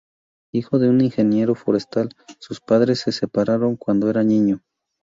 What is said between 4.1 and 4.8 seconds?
niño.